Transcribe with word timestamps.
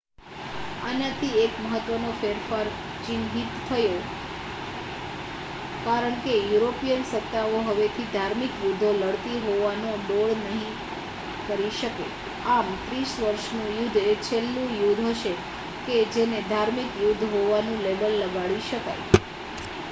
આનાથી 0.83 1.41
એક 1.41 1.57
મહત્ત્વનો 1.63 2.11
ફેરફાર 2.21 2.69
ચિહ્નિત 3.03 3.51
થયો 3.65 3.99
કારણ 5.83 6.17
કે 6.23 6.33
યુરોપિયન 6.45 7.05
સત્તાઓ 7.05 7.61
હવેથી 7.67 8.07
ધાર્મિક 8.09 8.57
યુદ્ધો 8.63 8.89
લડતી 8.95 9.43
હોવાનો 9.43 9.93
ડોળ 10.01 10.33
નહીં 10.41 10.75
કરી 11.45 11.71
શકે 11.75 12.09
આમ 12.49 12.75
ત્રીસ 12.83 13.15
વર્ષનું 13.19 13.71
યુદ્ધ 13.71 14.03
એ 14.05 14.19
છેલ્લું 14.23 14.77
યુદ્ધ 14.79 15.07
હશે 15.11 15.33
કે 15.85 16.03
જેને 16.11 16.45
ધાર્મિક 16.49 17.01
યુદ્ધ 17.01 17.25
હોવાનું 17.31 17.83
લેબલ 17.83 18.21
લગાડી 18.21 18.67
શકાય 18.67 19.21